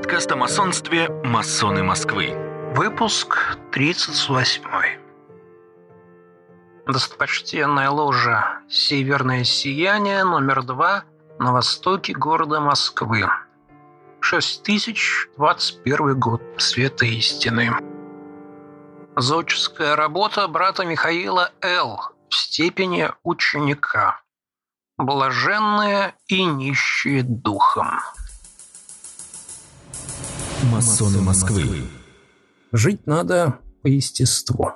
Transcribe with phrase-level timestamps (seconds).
[0.00, 2.30] Подкаст о масонстве «Масоны Москвы».
[2.74, 4.62] Выпуск 38.
[6.86, 11.04] Достопочтенная ложа «Северное сияние» номер два
[11.38, 13.26] на востоке города Москвы.
[14.20, 16.40] 6021 год.
[16.56, 17.70] Света истины.
[19.16, 22.00] Зодческая работа брата Михаила Л.
[22.30, 24.22] в степени ученика.
[24.96, 28.00] Блаженные и нищие духом.
[30.64, 31.82] Масоны Москвы.
[32.72, 34.72] Жить надо по естеству.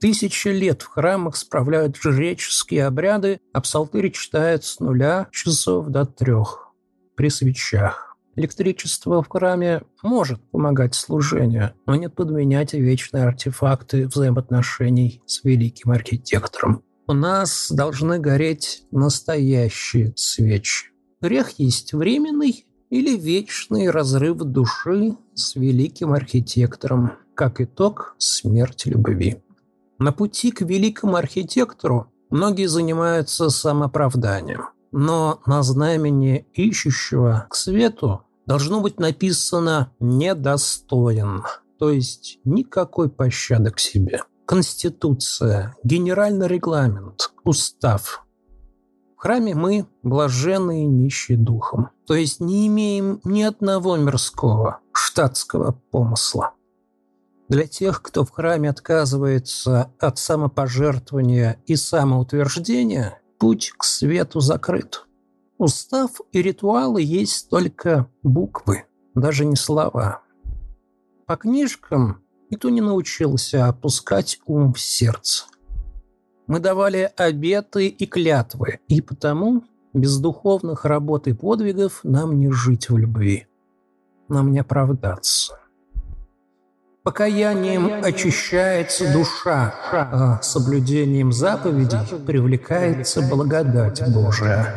[0.00, 6.72] Тысячи лет в храмах справляют жреческие обряды, а псалтырь читают с нуля часов до трех
[7.14, 8.16] при свечах.
[8.36, 16.82] Электричество в храме может помогать служению, но не подменять вечные артефакты взаимоотношений с великим архитектором.
[17.06, 20.88] У нас должны гореть настоящие свечи.
[21.20, 29.42] Грех есть временный, или вечный разрыв души с великим архитектором, как итог смерть любви.
[29.98, 38.80] На пути к великому архитектору многие занимаются самооправданием, но на знамени ищущего к свету должно
[38.80, 41.42] быть написано «недостоин»,
[41.80, 44.22] то есть никакой пощады к себе.
[44.46, 48.24] Конституция, генеральный регламент, устав
[49.24, 56.52] храме мы блаженные нищие духом, то есть не имеем ни одного мирского, штатского помысла.
[57.48, 65.06] Для тех, кто в храме отказывается от самопожертвования и самоутверждения, путь к свету закрыт.
[65.56, 70.20] Устав и ритуалы есть только буквы, даже не слова.
[71.26, 75.46] По книжкам никто не научился опускать ум в сердце.
[76.46, 79.64] Мы давали обеты и клятвы, и потому
[79.94, 83.46] без духовных работ и подвигов нам не жить в любви.
[84.28, 85.58] Нам не оправдаться.
[87.02, 94.74] Покаянием очищается душа, а соблюдением заповедей привлекается благодать Божия.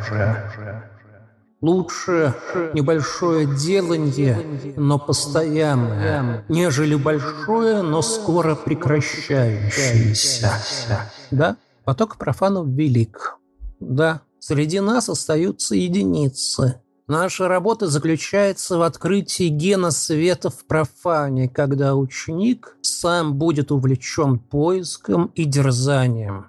[1.62, 2.36] Лучше
[2.74, 4.38] небольшое деланье,
[4.76, 10.52] но постоянное, нежели большое, но скоро прекращающееся.
[11.32, 11.56] Да,
[11.88, 13.40] поток профанов велик.
[13.80, 16.82] Да, среди нас остаются единицы.
[17.08, 25.32] Наша работа заключается в открытии гена света в профане, когда ученик сам будет увлечен поиском
[25.34, 26.48] и дерзанием.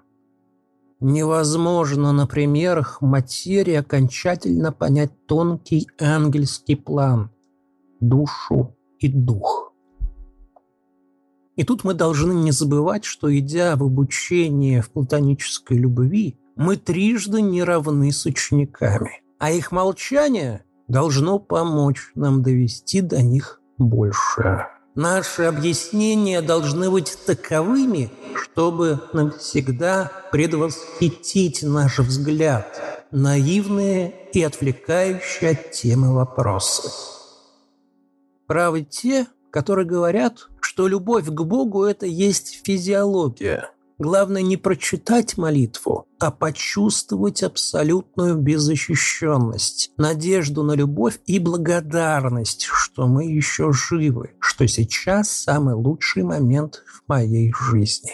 [0.98, 7.30] Невозможно на примерах материи окончательно понять тонкий ангельский план,
[8.00, 9.67] душу и дух.
[11.58, 17.42] И тут мы должны не забывать, что идя в обучение в платонической любви, мы трижды
[17.42, 24.68] не равны с учениками, а их молчание должно помочь нам довести до них больше.
[24.94, 32.80] Наши объяснения должны быть таковыми, чтобы навсегда предвосхитить наш взгляд,
[33.10, 36.88] наивные и отвлекающие от темы вопросы.
[38.46, 46.06] Правы те, которые говорят, что любовь к Богу– это есть физиология– Главное не прочитать молитву,
[46.20, 55.30] а почувствовать абсолютную беззащищенность, надежду на любовь и благодарность, что мы еще живы, что сейчас
[55.30, 58.12] самый лучший момент в моей жизни.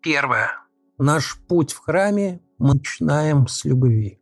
[0.00, 0.52] Первое.
[0.96, 4.18] Наш путь в храме мы начинаем с любви.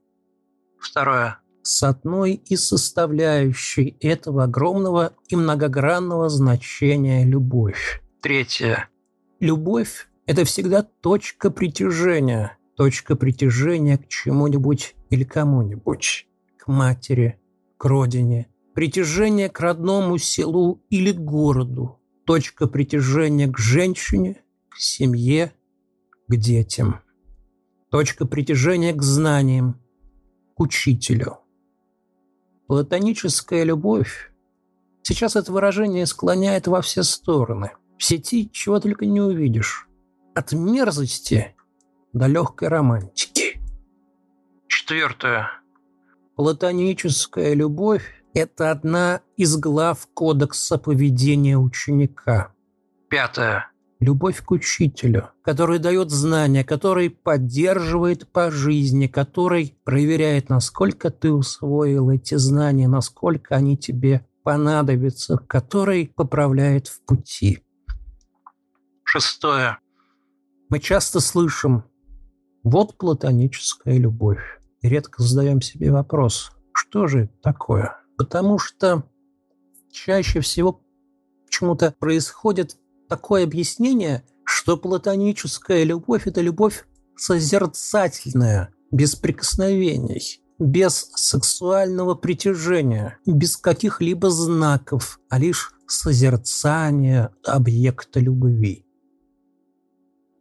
[0.81, 1.39] Второе.
[1.67, 8.03] С одной из составляющей этого огромного и многогранного значения любовь.
[8.21, 8.91] Третье.
[9.41, 12.59] Любовь это всегда точка притяжения.
[12.77, 16.27] Точка притяжения к чему-нибудь или кому-нибудь.
[16.59, 17.41] К матери,
[17.79, 18.49] к родине.
[18.75, 21.99] Притяжение к родному селу или городу.
[22.27, 24.37] Точка притяжения к женщине,
[24.69, 25.55] к семье,
[26.29, 27.01] к детям.
[27.91, 29.81] Точка притяжения к знаниям,
[30.55, 31.39] к учителю.
[32.67, 34.33] Платоническая любовь.
[35.03, 37.73] Сейчас это выражение склоняет во все стороны.
[37.99, 39.87] В сети чего только не увидишь
[40.35, 41.55] от мерзости
[42.13, 43.61] до легкой романтики.
[44.67, 45.51] Четвертое.
[46.37, 52.53] Платоническая любовь– это одна из глав кодекса поведения ученика.
[53.09, 53.71] Пятое.
[54.05, 62.11] Любовь к учителю, который дает знания, который поддерживает по жизни, который проверяет, насколько ты усвоил
[62.11, 67.65] эти знания, насколько они тебе понадобятся, который поправляет в пути.
[69.05, 69.79] Шестое.
[70.69, 71.85] Мы часто слышим
[72.63, 74.61] «вот платоническая любовь».
[74.83, 77.97] И редко задаем себе вопрос, что же это такое?
[78.19, 79.09] Потому что
[79.91, 80.83] чаще всего
[81.47, 82.77] почему-то происходит
[83.15, 86.85] такое объяснение, что платоническая любовь– это любовь
[87.17, 98.85] созерцательная, без прикосновений, без сексуального притяжения, без каких-либо знаков, а лишь созерцание объекта любви.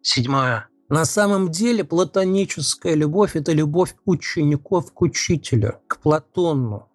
[0.02, 0.68] Седьмое.
[0.90, 6.90] На самом деле платоническая любовь– это любовь учеников к учителю, к Платону,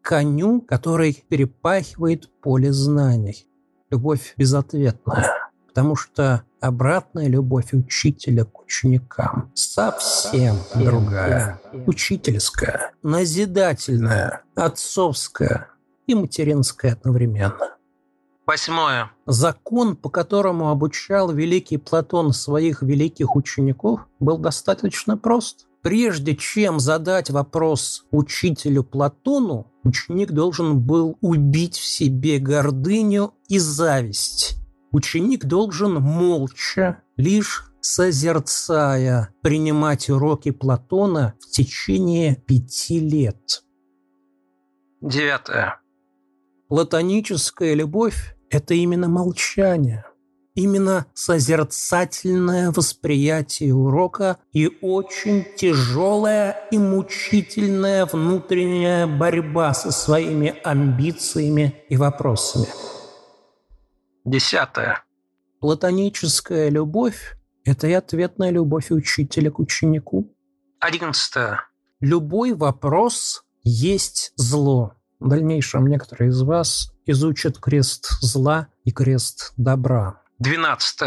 [0.00, 3.46] коню, который перепахивает поле знаний.
[3.92, 11.60] Любовь безответная, потому что обратная любовь учителя к ученикам совсем другая.
[11.86, 15.68] Учительская, назидательная, отцовская
[16.06, 17.76] и материнская одновременно.
[18.46, 19.10] Восьмое.
[19.26, 25.66] Закон, по которому обучал великий Платон своих великих учеников, был достаточно прост.
[25.82, 34.58] Прежде чем задать вопрос учителю Платону, ученик должен был убить в себе гордыню и зависть.
[34.92, 43.64] Ученик должен молча, лишь созерцая, принимать уроки Платона в течение пяти лет.
[45.00, 45.80] Девятое.
[46.68, 50.04] Платоническая любовь– это именно молчание–
[50.54, 61.96] именно созерцательное восприятие урока и очень тяжелая и мучительная внутренняя борьба со своими амбициями и
[61.96, 62.68] вопросами.
[64.24, 65.04] Десятое.
[65.60, 70.34] Платоническая любовь– это и ответная любовь учителя к ученику.
[70.80, 71.60] Одиннадцатое.
[72.00, 74.94] Любой вопрос есть зло.
[75.20, 80.21] В дальнейшем некоторые из вас изучат крест зла и крест добра.
[80.42, 81.00] 12.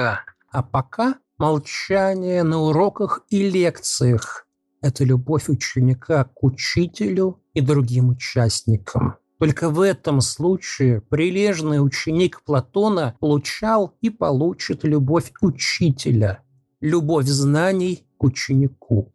[0.52, 4.48] А пока молчание на уроках и лекциях–
[4.82, 9.18] это любовь ученика к учителю и другим участникам.
[9.38, 16.42] Только в этом случае прилежный ученик Платона получал и получит любовь учителя,
[16.80, 19.14] любовь знаний к ученику.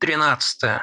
[0.00, 0.82] 13.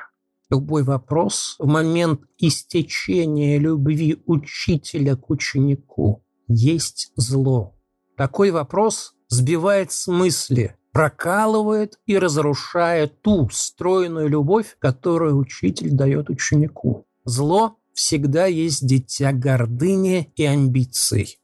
[0.49, 7.74] Любой вопрос в момент истечения любви учителя к ученику есть зло.
[8.15, 17.05] Такой вопрос сбивает с мысли, прокалывает и разрушает ту стройную любовь, которую учитель дает ученику.
[17.25, 21.39] Зло всегда есть дитя гордыни и амбиций.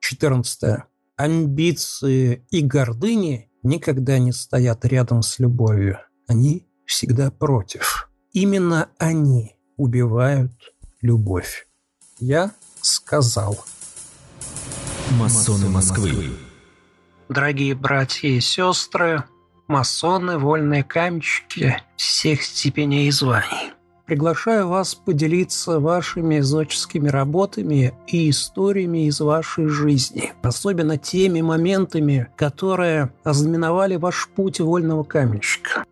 [0.00, 0.84] 14.
[1.16, 5.98] Амбиции и гордыни никогда не стоят рядом с любовью.
[6.28, 8.08] Они всегда против.
[8.32, 10.52] Именно они убивают
[11.00, 11.66] любовь.
[12.20, 12.52] Я
[12.82, 13.64] сказал–
[15.12, 16.30] Масоны Москвы.
[17.28, 19.22] Дорогие братья и сестры,
[19.68, 23.72] масоны, вольные каменщики всех степеней и званий.
[24.04, 33.12] Приглашаю вас поделиться вашими зодческими работами и историями из вашей жизни, особенно теми моментами, которые
[33.24, 35.84] ознаменовали ваш путь вольного каменщика.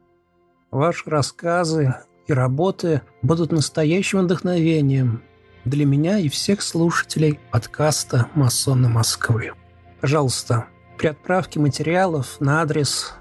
[0.71, 1.95] Ваши рассказы
[2.27, 5.23] и работы будут настоящим вдохновением
[5.65, 9.53] для меня и всех слушателей подкаста «Масоны Москвы».
[10.01, 10.67] Пожалуйста,
[10.99, 13.15] при отправке материалов на адрес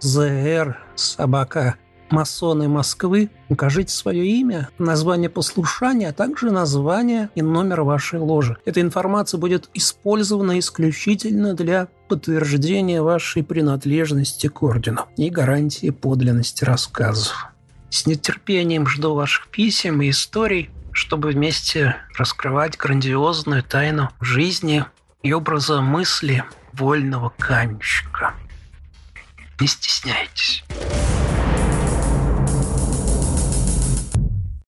[0.00, 1.76] zr собака
[2.10, 8.56] масоны Москвы укажите свое имя, название послушания, а также название и номер вашей ложи.
[8.64, 17.48] Эта информация будет использована исключительно для подтверждения вашей принадлежности к ордену и гарантии подлинности рассказов.
[17.90, 24.86] С нетерпением жду ваших писем и историй чтобы вместе раскрывать грандиозную тайну жизни
[25.22, 28.34] и образа мысли вольного каменщика.
[29.60, 30.64] Не стесняйтесь.